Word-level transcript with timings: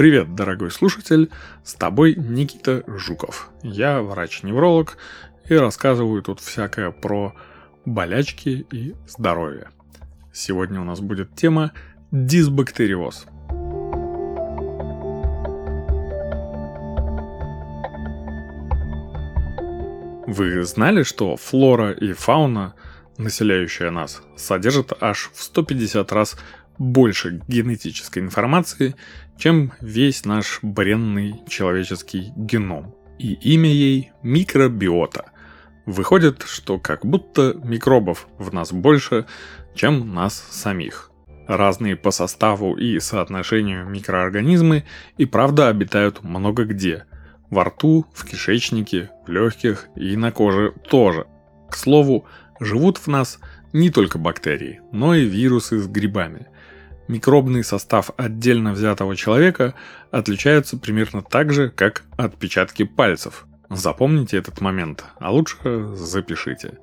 Привет, 0.00 0.34
дорогой 0.34 0.70
слушатель, 0.70 1.28
с 1.62 1.74
тобой 1.74 2.14
Никита 2.16 2.82
Жуков. 2.86 3.50
Я 3.62 4.00
врач-невролог 4.00 4.96
и 5.46 5.54
рассказываю 5.54 6.22
тут 6.22 6.40
всякое 6.40 6.90
про 6.90 7.34
болячки 7.84 8.66
и 8.72 8.94
здоровье. 9.06 9.68
Сегодня 10.32 10.80
у 10.80 10.84
нас 10.84 11.00
будет 11.00 11.34
тема 11.34 11.72
дисбактериоз. 12.12 13.26
Вы 20.26 20.64
знали, 20.64 21.02
что 21.02 21.36
флора 21.36 21.92
и 21.92 22.14
фауна, 22.14 22.72
населяющая 23.18 23.90
нас, 23.90 24.22
содержат 24.34 24.94
аж 24.98 25.30
в 25.34 25.42
150 25.42 26.10
раз 26.12 26.38
больше 26.80 27.42
генетической 27.46 28.20
информации, 28.20 28.96
чем 29.36 29.72
весь 29.82 30.24
наш 30.24 30.60
бренный 30.62 31.34
человеческий 31.46 32.32
геном. 32.34 32.94
И 33.18 33.34
имя 33.34 33.70
ей 33.70 34.12
микробиота. 34.22 35.26
Выходит, 35.84 36.42
что 36.42 36.78
как 36.78 37.04
будто 37.04 37.54
микробов 37.62 38.26
в 38.38 38.54
нас 38.54 38.72
больше, 38.72 39.26
чем 39.74 40.14
нас 40.14 40.42
самих. 40.50 41.10
Разные 41.46 41.96
по 41.96 42.10
составу 42.12 42.74
и 42.78 42.98
соотношению 42.98 43.86
микроорганизмы 43.86 44.84
и 45.18 45.26
правда 45.26 45.68
обитают 45.68 46.22
много 46.22 46.64
где. 46.64 47.04
Во 47.50 47.64
рту, 47.64 48.06
в 48.14 48.24
кишечнике, 48.24 49.10
в 49.26 49.30
легких 49.30 49.88
и 49.96 50.16
на 50.16 50.32
коже 50.32 50.72
тоже. 50.88 51.26
К 51.68 51.76
слову, 51.76 52.24
живут 52.58 52.96
в 52.96 53.06
нас 53.08 53.38
не 53.74 53.90
только 53.90 54.18
бактерии, 54.18 54.80
но 54.92 55.14
и 55.14 55.26
вирусы 55.26 55.78
с 55.78 55.86
грибами– 55.86 56.46
микробный 57.10 57.64
состав 57.64 58.10
отдельно 58.16 58.72
взятого 58.72 59.16
человека 59.16 59.74
отличается 60.10 60.78
примерно 60.78 61.22
так 61.22 61.52
же, 61.52 61.68
как 61.68 62.04
отпечатки 62.16 62.84
пальцев. 62.84 63.46
Запомните 63.68 64.38
этот 64.38 64.60
момент, 64.60 65.04
а 65.18 65.30
лучше 65.32 65.94
запишите. 65.94 66.78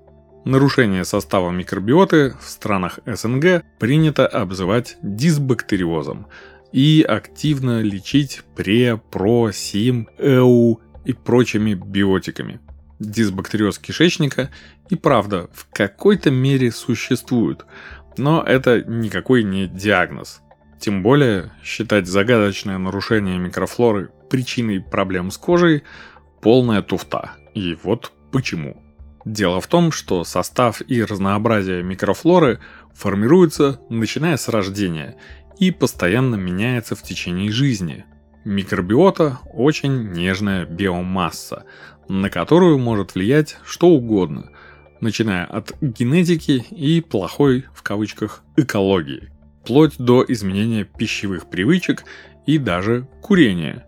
Нарушение 0.46 1.04
состава 1.04 1.52
микробиоты 1.52 2.36
в 2.40 2.50
странах 2.50 3.00
СНГ 3.06 3.64
принято 3.80 4.28
обзывать 4.28 4.98
дисбактериозом 5.02 6.28
и 6.72 7.06
активно 7.08 7.82
лечить 7.82 8.44
пре, 8.56 8.98
про, 8.98 9.52
сим, 9.52 10.10
эу 10.18 10.80
и 11.06 11.14
прочими 11.14 11.74
биотиками. 11.74 12.60
Дисбактериоз 13.00 13.78
кишечника 13.80 14.50
и 14.90 14.96
правда 14.96 15.50
в 15.54 15.68
какой-то 15.72 16.32
мере 16.32 16.72
существует– 16.72 17.66
но 18.18 18.44
это 18.44 18.84
никакой 18.84 19.44
не 19.44 19.68
диагноз. 19.68 20.42
Тем 20.80 21.02
более, 21.02 21.52
считать 21.64 22.08
загадочное 22.08 22.78
нарушение 22.78 23.38
микрофлоры 23.38 24.12
причиной 24.30 24.82
проблем 24.82 25.32
с 25.32 25.38
кожей– 25.38 25.84
полная 26.42 26.82
туфта. 26.82 27.32
И 27.56 27.76
вот 27.82 28.12
почему. 28.32 28.84
Дело 29.26 29.60
в 29.60 29.68
том, 29.68 29.92
что 29.92 30.24
состав 30.24 30.82
и 30.88 31.04
разнообразие 31.04 31.84
микрофлоры 31.84 32.60
формируются 32.94 33.82
начиная 33.90 34.38
с 34.38 34.48
рождения 34.48 35.18
и 35.60 35.72
постоянно 35.72 36.36
меняется 36.36 36.96
в 36.96 37.02
течение 37.02 37.52
жизни. 37.52 38.06
Микробиота– 38.46 39.40
очень 39.54 40.12
нежная 40.12 40.66
биомасса, 40.66 41.66
на 42.08 42.30
которую 42.30 42.78
может 42.78 43.16
влиять 43.16 43.58
что 43.66 43.88
угодно– 43.88 44.52
начиная 45.02 45.46
от 45.46 45.74
генетики 45.82 46.66
и 46.72 47.02
плохой, 47.02 47.66
в 47.74 47.84
кавычках, 47.84 48.44
экологии, 48.56 49.30
вплоть 49.62 49.98
до 49.98 50.26
изменения 50.28 50.84
пищевых 50.84 51.50
привычек 51.50 52.04
и 52.46 52.58
даже 52.58 53.08
курения. 53.22 53.86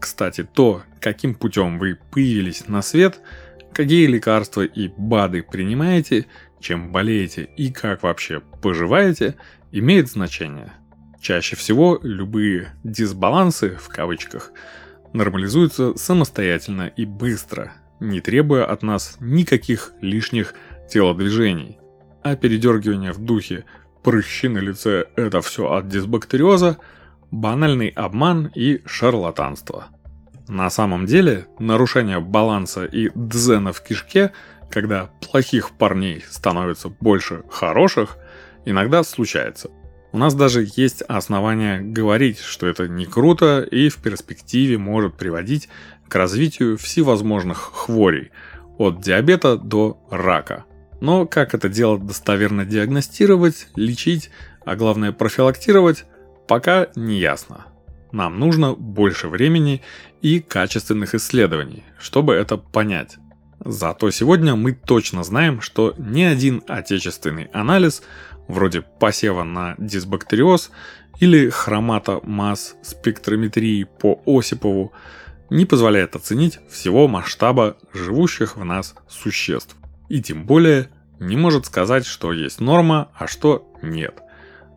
Кстати, 0.00 0.44
то, 0.44 0.82
каким 1.00 1.34
путем 1.34 1.78
вы 1.78 1.98
появились 2.12 2.68
на 2.68 2.82
свет, 2.82 3.20
какие 3.72 4.06
лекарства 4.06 4.62
и 4.62 4.88
БАДы 4.96 5.42
принимаете, 5.42 6.26
чем 6.60 6.92
болеете 6.92 7.48
и 7.56 7.72
как 7.72 8.02
вообще 8.02 8.40
поживаете, 8.62 9.36
имеет 9.72 10.08
значение. 10.08 10.72
Чаще 11.20 11.56
всего 11.56 11.98
любые 12.02 12.74
дисбалансы, 12.84 13.76
в 13.76 13.88
кавычках, 13.88 14.52
нормализуются 15.12 15.96
самостоятельно 15.96 16.86
и 16.86 17.04
быстро– 17.04 17.72
не 18.00 18.20
требуя 18.20 18.64
от 18.64 18.82
нас 18.82 19.16
никаких 19.20 19.92
лишних 20.00 20.54
телодвижений. 20.90 21.78
А 22.22 22.36
передергивание 22.36 23.12
в 23.12 23.18
духе 23.18 23.64
«прыщи 24.02 24.48
на 24.48 24.58
лице– 24.58 25.06
это 25.16 25.40
все 25.40 25.72
от 25.72 25.88
дисбактериоза»– 25.88 26.78
банальный 27.30 27.88
обман 27.88 28.50
и 28.54 28.80
шарлатанство. 28.86 29.88
На 30.48 30.70
самом 30.70 31.06
деле, 31.06 31.46
нарушение 31.58 32.20
баланса 32.20 32.84
и 32.86 33.10
дзена 33.14 33.72
в 33.72 33.82
кишке, 33.82 34.32
когда 34.70 35.10
плохих 35.20 35.70
парней 35.72 36.24
становится 36.28 36.88
больше 36.88 37.42
хороших, 37.50 38.16
иногда 38.64 39.02
случается. 39.02 39.70
У 40.10 40.18
нас 40.18 40.34
даже 40.34 40.66
есть 40.76 41.02
основания 41.02 41.80
говорить, 41.80 42.40
что 42.40 42.66
это 42.66 42.88
не 42.88 43.04
круто 43.04 43.60
и 43.60 43.90
в 43.90 43.98
перспективе 43.98 44.78
может 44.78 45.16
приводить 45.16 45.68
к 46.08 46.14
развитию 46.14 46.78
всевозможных 46.78 47.58
хворей, 47.58 48.30
от 48.78 49.02
диабета 49.02 49.58
до 49.58 50.00
рака. 50.10 50.64
Но 51.00 51.26
как 51.26 51.54
это 51.54 51.68
дело 51.68 51.98
достоверно 51.98 52.64
диагностировать, 52.64 53.68
лечить, 53.76 54.30
а 54.64 54.76
главное 54.76 55.12
профилактировать, 55.12 56.06
пока 56.46 56.88
не 56.96 57.18
ясно. 57.18 57.66
Нам 58.10 58.38
нужно 58.38 58.72
больше 58.72 59.28
времени 59.28 59.82
и 60.22 60.40
качественных 60.40 61.14
исследований, 61.14 61.84
чтобы 61.98 62.32
это 62.34 62.56
понять. 62.56 63.18
Зато 63.64 64.10
сегодня 64.10 64.54
мы 64.54 64.72
точно 64.72 65.24
знаем, 65.24 65.60
что 65.60 65.94
ни 65.98 66.22
один 66.22 66.62
отечественный 66.68 67.50
анализ, 67.52 68.02
вроде 68.48 68.82
посева 68.82 69.44
на 69.44 69.74
дисбактериоз 69.78 70.70
или 71.20 71.50
хромата 71.50 72.20
масс 72.22 72.76
спектрометрии 72.82 73.84
по 73.84 74.20
Осипову, 74.26 74.92
не 75.50 75.64
позволяет 75.64 76.16
оценить 76.16 76.58
всего 76.68 77.08
масштаба 77.08 77.76
живущих 77.92 78.56
в 78.56 78.64
нас 78.64 78.94
существ. 79.08 79.76
И 80.08 80.20
тем 80.20 80.44
более 80.44 80.90
не 81.20 81.36
может 81.36 81.66
сказать, 81.66 82.06
что 82.06 82.32
есть 82.32 82.60
норма, 82.60 83.10
а 83.14 83.26
что 83.26 83.70
нет. 83.82 84.22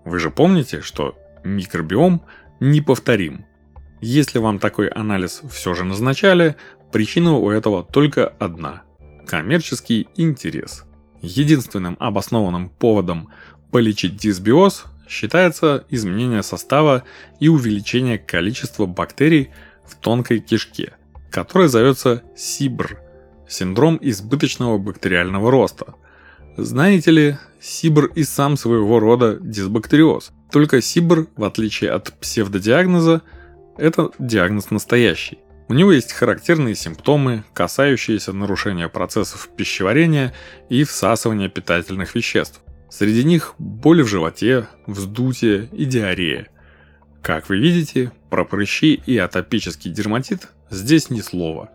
Вы 0.06 0.20
же 0.20 0.30
помните, 0.30 0.82
что 0.82 1.18
микробиом 1.44 2.24
неповторим. 2.60 3.46
Если 4.02 4.40
вам 4.40 4.60
такой 4.60 4.88
анализ 4.88 5.42
все 5.52 5.74
же 5.74 5.84
назначали, 5.84 6.56
причина 6.92 7.34
у 7.34 7.52
этого 7.52 7.84
только 7.84 8.28
одна– 8.40 8.84
коммерческий 9.28 10.08
интерес. 10.16 10.86
Единственным 11.22 11.98
обоснованным 12.00 12.70
поводом 12.70 13.30
полечить 13.72 14.18
дисбиоз 14.18 14.86
считается 15.10 15.86
изменение 15.90 16.44
состава 16.44 17.04
и 17.40 17.48
увеличение 17.48 18.18
количества 18.18 18.86
бактерий– 18.86 19.50
в 19.92 19.96
тонкой 19.96 20.40
кишке, 20.40 20.94
который 21.30 21.68
зовется 21.68 22.24
СИБР– 22.36 23.00
синдром 23.48 24.00
избыточного 24.02 24.78
бактериального 24.78 25.52
роста. 25.52 25.96
Знаете 26.58 27.12
ли, 27.12 27.38
СИБР 27.60 28.12
и 28.16 28.24
сам 28.24 28.58
своего 28.58 29.00
рода 29.00 29.38
дисбактериоз. 29.40 30.32
Только 30.52 30.82
СИБР, 30.82 31.28
в 31.36 31.44
отличие 31.44 31.92
от 31.92 32.14
псевдодиагноза, 32.20 33.22
это 33.78 34.12
диагноз 34.20 34.72
настоящий. 34.72 35.40
У 35.68 35.74
него 35.74 35.92
есть 35.94 36.12
характерные 36.12 36.76
симптомы, 36.76 37.46
касающиеся 37.54 38.34
нарушения 38.34 38.90
процессов 38.90 39.50
пищеварения 39.56 40.34
и 40.70 40.84
всасывания 40.84 41.48
питательных 41.48 42.16
веществ. 42.16 42.62
Среди 42.92 43.24
них 43.24 43.56
боли 43.58 44.02
в 44.02 44.08
животе, 44.08 44.68
вздутие 44.86 45.70
и 45.72 45.86
диарея. 45.86 46.50
Как 47.22 47.48
вы 47.48 47.58
видите, 47.58 48.12
про 48.30 48.44
прыщи 48.44 49.02
и 49.06 49.18
атопический 49.18 49.90
дерматит 49.90 50.50
здесь 50.70 51.10
ни 51.10 51.22
слова. 51.22 51.70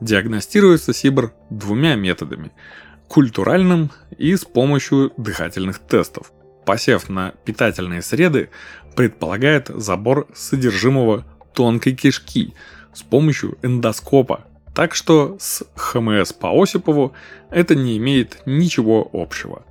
Диагностируется 0.00 0.94
СИБР 0.94 1.34
двумя 1.50 1.94
методами– 1.94 2.52
культуральным 3.08 3.90
и 4.16 4.34
с 4.34 4.46
помощью 4.46 5.12
дыхательных 5.18 5.78
тестов. 5.78 6.32
Посев 6.64 7.10
на 7.10 7.34
питательные 7.44 8.00
среды 8.00 8.48
предполагает 8.96 9.68
забор 9.68 10.26
содержимого 10.34 11.26
тонкой 11.52 11.94
кишки 11.94 12.54
с 12.94 13.02
помощью 13.02 13.58
эндоскопа, 13.60 14.46
так 14.74 14.94
что 14.94 15.36
с 15.38 15.66
ХМС 15.76 16.32
по 16.32 16.50
Осипову 16.62 17.12
это 17.50 17.74
не 17.74 17.98
имеет 17.98 18.38
ничего 18.46 19.06
общего. 19.12 19.65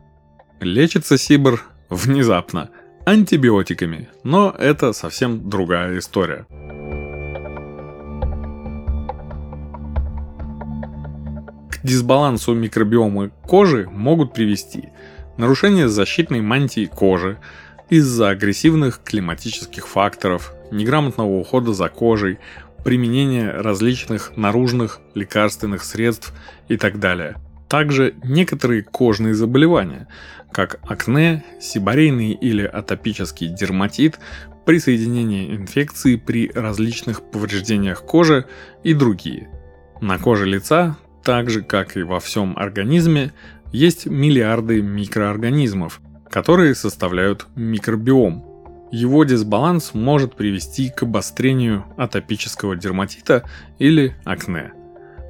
Лечится 0.61 1.17
СИБР 1.17 1.63
внезапно– 1.89 2.69
антибиотиками, 3.05 4.09
но 4.23 4.55
это 4.57 4.93
совсем 4.93 5.49
другая 5.49 5.99
история. 5.99 6.47
К 11.69 11.83
дисбалансу 11.83 12.53
микробиома 12.53 13.29
кожи 13.43 13.87
могут 13.89 14.33
привести 14.33 14.89
нарушение 15.37 15.89
защитной 15.89 16.41
мантии 16.41 16.85
кожи, 16.85 17.37
из-за 17.89 18.29
агрессивных 18.29 19.01
климатических 19.03 19.87
факторов, 19.87 20.53
неграмотного 20.71 21.37
ухода 21.37 21.73
за 21.73 21.89
кожей, 21.89 22.39
применения 22.83 23.51
различных 23.51 24.35
наружных 24.35 25.01
лекарственных 25.13 25.83
средств 25.83 26.33
и 26.67 26.77
так 26.77 26.99
далее. 26.99 27.35
Также 27.67 28.15
некоторые 28.23 28.83
кожные 28.83 29.33
заболевания, 29.33 30.07
как 30.51 30.79
акне, 30.83 31.43
сибарейный 31.59 32.31
или 32.31 32.63
атопический 32.63 33.47
дерматит, 33.47 34.19
присоединение 34.65 35.55
инфекции 35.55 36.15
при 36.15 36.51
различных 36.51 37.21
повреждениях 37.23 38.03
кожи 38.03 38.45
и 38.83 38.93
другие. 38.93 39.49
На 40.01 40.17
коже 40.17 40.45
лица, 40.45 40.97
так 41.23 41.49
же 41.49 41.61
как 41.61 41.97
и 41.97 42.03
во 42.03 42.19
всем 42.19 42.57
организме, 42.57 43.33
есть 43.71 44.05
миллиарды 44.05 44.81
микроорганизмов, 44.81 46.01
которые 46.29 46.75
составляют 46.75 47.47
микробиом. 47.55 48.45
Его 48.91 49.23
дисбаланс 49.23 49.93
может 49.93 50.35
привести 50.35 50.89
к 50.89 51.03
обострению 51.03 51.85
атопического 51.97 52.75
дерматита 52.75 53.43
или 53.79 54.15
акне. 54.23 54.71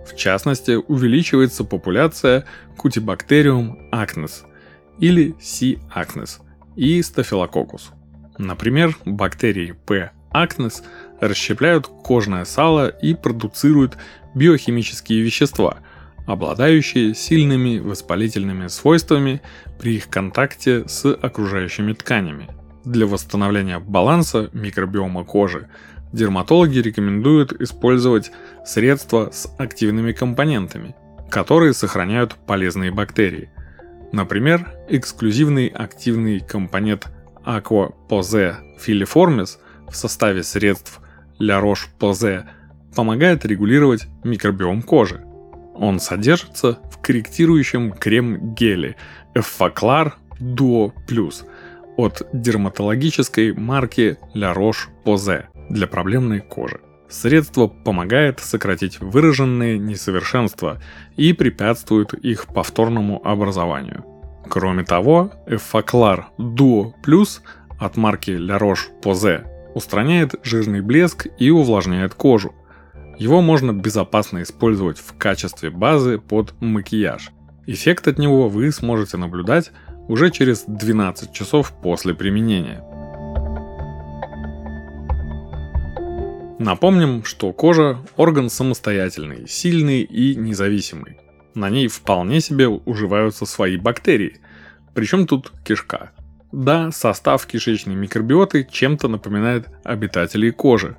В 0.05 0.15
частности, 0.15 0.71
увеличивается 0.71 1.63
популяция 1.63 2.45
Cutibacterium 2.77 3.89
acnes 3.91 4.43
или 4.99 5.35
C. 5.41 5.77
acnes 5.95 6.39
и 6.75 6.99
Staphylococcus. 6.99 7.91
Например, 8.37 8.95
бактерии 9.05 9.75
P. 9.85 10.11
acnes 10.33 10.83
расщепляют 11.19 11.87
кожное 11.87 12.45
сало 12.45 12.87
и 12.87 13.13
продуцируют 13.13 13.97
биохимические 14.35 15.21
вещества, 15.21 15.77
обладающие 16.27 17.15
сильными 17.15 17.79
воспалительными 17.79 18.67
свойствами 18.67 19.41
при 19.79 19.95
их 19.95 20.09
контакте 20.09 20.87
с 20.87 21.05
окружающими 21.13 21.93
тканями. 21.93 22.49
Для 22.83 23.07
восстановления 23.07 23.79
баланса 23.79 24.49
микробиома 24.53 25.23
кожи 25.23 25.67
дерматологи 26.15 26.79
рекомендуют 26.79 27.51
использовать 27.61 28.31
средства 28.65 29.29
с 29.31 29.53
активными 29.57 30.13
компонентами, 30.13 30.95
которые 31.29 31.73
сохраняют 31.73 32.35
полезные 32.47 32.91
бактерии. 32.91 33.49
Например, 34.11 34.71
эксклюзивный 34.87 35.67
активный 35.67 36.39
компонент 36.39 37.07
Aqua 37.45 37.93
Pose 38.09 38.55
filiformis 38.83 39.57
в 39.89 39.95
составе 39.95 40.43
средств 40.43 41.01
La 41.39 41.61
Roche-Posay 41.61 42.45
помогает 42.95 43.45
регулировать 43.45 44.07
микробиом 44.23 44.81
кожи. 44.81 45.21
Он 45.75 45.99
содержится 45.99 46.79
в 46.89 47.01
корректирующем 47.01 47.91
крем-геле 47.91 48.95
Effaclar 49.35 50.13
Duo 50.39 50.93
Plus 51.07 51.43
от 51.97 52.27
дерматологической 52.33 53.53
марки 53.53 54.17
La 54.33 54.53
Roche-Posay 54.55 55.45
для 55.69 55.87
проблемной 55.87 56.41
кожи. 56.41 56.79
Средство 57.09 57.67
помогает 57.67 58.39
сократить 58.39 58.99
выраженные 58.99 59.77
несовершенства 59.77 60.81
и 61.15 61.33
препятствует 61.33 62.13
их 62.13 62.47
повторному 62.47 63.21
образованию. 63.25 64.03
Кроме 64.49 64.83
того, 64.83 65.31
Effaclar 65.47 66.25
Duo 66.37 66.93
Plus 67.05 67.41
от 67.79 67.97
марки 67.97 68.31
La 68.31 68.59
Roche-Posay 68.59 69.45
устраняет 69.75 70.35
жирный 70.43 70.81
блеск 70.81 71.27
и 71.37 71.49
увлажняет 71.49 72.13
кожу. 72.13 72.53
Его 73.17 73.41
можно 73.41 73.71
безопасно 73.71 74.41
использовать 74.41 74.97
в 74.97 75.17
качестве 75.17 75.69
базы 75.69 76.17
под 76.17 76.53
макияж. 76.59 77.29
Эффект 77.67 78.07
от 78.07 78.19
него 78.19 78.49
вы 78.49 78.71
сможете 78.71 79.17
наблюдать 79.17 79.71
уже 80.07 80.31
через 80.31 80.63
12 80.67 81.31
часов 81.31 81.73
после 81.81 82.13
применения. 82.13 82.83
Напомним, 86.59 87.23
что 87.23 87.51
кожа– 87.53 87.99
орган 88.15 88.49
самостоятельный, 88.49 89.47
сильный 89.47 90.01
и 90.01 90.35
независимый. 90.35 91.19
На 91.53 91.69
ней 91.69 91.87
вполне 91.87 92.41
себе 92.41 92.67
уживаются 92.67 93.45
свои 93.45 93.77
бактерии. 93.77 94.39
Причем 94.93 95.27
тут 95.27 95.51
кишка. 95.63 96.11
Да, 96.51 96.91
состав 96.91 97.45
кишечной 97.45 97.95
микробиоты 97.95 98.67
чем-то 98.69 99.09
напоминает 99.09 99.67
обитателей 99.83 100.51
кожи, 100.51 100.97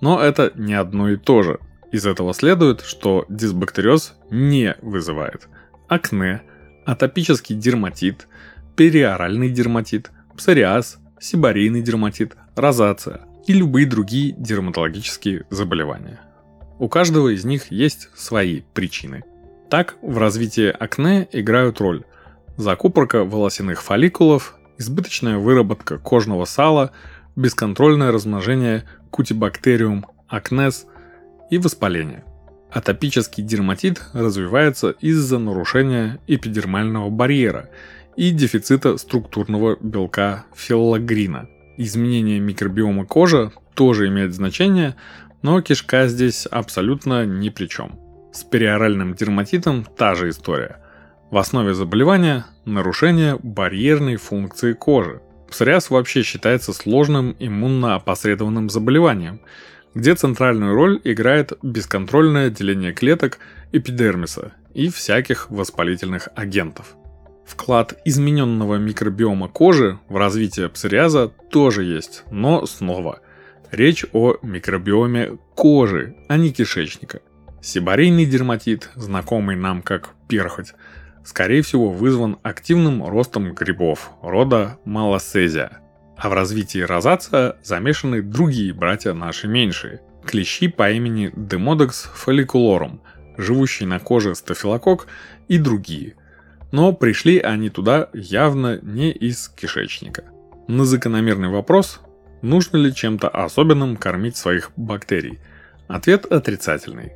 но 0.00 0.22
это 0.22 0.52
не 0.54 0.74
одно 0.74 1.10
и 1.10 1.16
то 1.16 1.42
же. 1.42 1.58
Из 1.90 2.06
этого 2.06 2.32
следует, 2.32 2.80
что 2.80 3.26
дисбактериоз 3.28 4.14
не 4.30 4.76
вызывает 4.80 5.48
акне, 5.88 6.42
атопический 6.84 7.56
дерматит, 7.56 8.28
периоральный 8.76 9.50
дерматит, 9.50 10.10
псориаз, 10.36 10.98
сибарейный 11.20 11.82
дерматит, 11.82 12.36
розация– 12.56 13.22
и 13.46 13.52
любые 13.52 13.86
другие 13.86 14.32
дерматологические 14.32 15.44
заболевания. 15.50 16.20
У 16.78 16.88
каждого 16.88 17.34
из 17.34 17.44
них 17.44 17.70
есть 17.70 18.08
свои 18.14 18.62
причины. 18.74 19.24
Так, 19.70 19.96
в 20.02 20.18
развитии 20.18 20.68
акне 20.68 21.28
играют 21.32 21.80
роль 21.80 22.04
закупорка 22.56 23.24
волосяных 23.24 23.82
фолликулов, 23.82 24.56
избыточная 24.78 25.38
выработка 25.38 25.98
кожного 25.98 26.44
сала, 26.44 26.92
бесконтрольное 27.36 28.12
размножение 28.12 28.84
кутибактериум 29.10 30.06
акнес 30.28 30.86
и 31.50 31.58
воспаление. 31.58 32.24
Атопический 32.72 33.42
дерматит 33.42 34.02
развивается 34.12 34.90
из-за 35.00 35.38
нарушения 35.38 36.20
эпидермального 36.26 37.10
барьера 37.10 37.68
и 38.16 38.30
дефицита 38.30 38.96
структурного 38.96 39.76
белка 39.80 40.46
филлагрина– 40.54 41.48
изменение 41.76 42.40
микробиома 42.40 43.06
кожи 43.06 43.52
тоже 43.74 44.08
имеет 44.08 44.34
значение, 44.34 44.96
но 45.42 45.60
кишка 45.60 46.06
здесь 46.08 46.46
абсолютно 46.46 47.24
ни 47.26 47.48
при 47.48 47.66
чем. 47.66 47.98
С 48.32 48.44
периоральным 48.44 49.14
дерматитом 49.14 49.84
та 49.84 50.14
же 50.14 50.30
история. 50.30 50.78
В 51.30 51.36
основе 51.38 51.74
заболевания– 51.74 52.46
нарушение 52.64 53.38
барьерной 53.42 54.16
функции 54.16 54.72
кожи. 54.72 55.20
Псориаз 55.50 55.90
вообще 55.90 56.22
считается 56.22 56.72
сложным 56.72 57.36
иммунно-опосредованным 57.38 58.70
заболеванием, 58.70 59.40
где 59.94 60.14
центральную 60.14 60.74
роль 60.74 61.00
играет 61.04 61.52
бесконтрольное 61.62 62.50
деление 62.50 62.92
клеток 62.92 63.38
эпидермиса 63.72 64.52
и 64.74 64.88
всяких 64.88 65.50
воспалительных 65.50 66.28
агентов– 66.34 66.94
Вклад 67.52 68.00
измененного 68.06 68.76
микробиома 68.76 69.46
кожи 69.46 69.98
в 70.08 70.16
развитие 70.16 70.70
псориаза 70.70 71.28
тоже 71.28 71.84
есть, 71.84 72.24
но 72.30 72.64
снова. 72.64 73.20
Речь 73.70 74.06
о 74.12 74.36
микробиоме 74.40 75.36
кожи, 75.54 76.16
а 76.28 76.38
не 76.38 76.50
кишечника. 76.50 77.20
Сибарейный 77.60 78.24
дерматит, 78.24 78.88
знакомый 78.94 79.56
нам 79.56 79.82
как 79.82 80.14
перхоть, 80.28 80.72
скорее 81.26 81.60
всего 81.60 81.90
вызван 81.90 82.38
активным 82.42 83.06
ростом 83.06 83.52
грибов 83.52 84.10
рода 84.22 84.78
малосезия. 84.86 85.81
А 86.22 86.28
в 86.28 86.34
развитии 86.34 86.78
розация 86.78 87.56
замешаны 87.64 88.22
другие 88.22 88.72
братья 88.72 89.12
наши 89.12 89.48
меньшие– 89.48 90.00
клещи 90.24 90.68
по 90.68 90.88
имени 90.88 91.32
Demodex 91.34 92.06
folliculorum, 92.14 93.00
живущие 93.36 93.88
на 93.88 93.98
коже 93.98 94.36
стафилокок 94.36 95.08
и 95.48 95.58
другие– 95.58 96.14
но 96.70 96.92
пришли 96.92 97.38
они 97.38 97.70
туда 97.70 98.08
явно 98.14 98.78
не 98.82 99.10
из 99.10 99.48
кишечника. 99.48 100.24
На 100.68 100.84
закономерный 100.84 101.48
вопрос, 101.48 102.00
нужно 102.40 102.78
ли 102.78 102.94
чем-то 102.94 103.28
особенным 103.28 103.96
кормить 103.96 104.36
своих 104.36 104.70
бактерий, 104.76 105.40
ответ 105.88 106.24
отрицательный. 106.24 107.12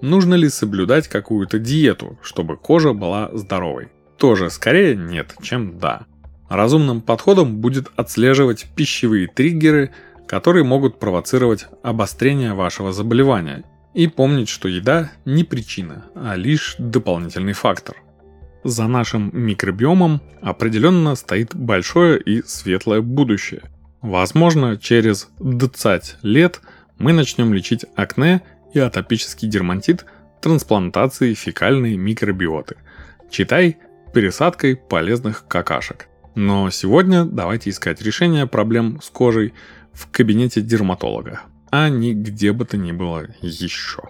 Нужно 0.00 0.34
ли 0.34 0.48
соблюдать 0.48 1.08
какую-то 1.08 1.58
диету, 1.58 2.18
чтобы 2.22 2.56
кожа 2.56 2.92
была 2.92 3.28
здоровой? 3.34 3.88
Тоже 4.16 4.50
скорее 4.50 4.96
нет, 4.96 5.34
чем 5.42 5.78
да. 5.78 6.06
Разумным 6.48 7.00
подходом 7.00 7.56
будет 7.56 7.88
отслеживать 7.96 8.66
пищевые 8.74 9.26
триггеры, 9.26 9.92
которые 10.26 10.64
могут 10.64 10.98
провоцировать 10.98 11.66
обострение 11.82 12.54
вашего 12.54 12.92
заболевания, 12.92 13.64
и 13.94 14.08
помнить, 14.08 14.48
что 14.48 14.68
еда 14.68 15.10
не 15.24 15.44
причина, 15.44 16.04
а 16.14 16.34
лишь 16.36 16.76
дополнительный 16.78 17.54
фактор 17.54 17.96
за 18.68 18.88
нашим 18.88 19.30
микробиомом 19.32 20.20
определенно 20.42 21.14
стоит 21.14 21.54
большое 21.54 22.20
и 22.20 22.42
светлое 22.42 23.00
будущее. 23.00 23.62
Возможно, 24.02 24.76
через 24.76 25.28
20 25.38 26.18
лет 26.22 26.60
мы 26.98 27.12
начнем 27.12 27.54
лечить 27.54 27.86
акне 27.94 28.42
и 28.72 28.78
атопический 28.78 29.48
дерматит 29.48 30.04
трансплантацией 30.40 31.34
фекальной 31.34 31.96
микробиоты. 31.96 32.76
Читай 33.30 33.78
пересадкой 34.12 34.76
полезных 34.76 35.46
какашек. 35.46 36.08
Но 36.36 36.68
сегодня 36.68 37.24
давайте 37.24 37.70
искать 37.70 38.02
решение 38.02 38.46
проблем 38.46 39.00
с 39.02 39.08
кожей 39.08 39.54
в 39.94 40.10
кабинете 40.10 40.60
дерматолога, 40.60 41.40
а 41.70 41.88
не 41.88 42.12
где 42.12 42.52
бы 42.52 42.66
то 42.66 42.76
ни 42.76 42.92
было 42.92 43.26
еще. 43.40 44.02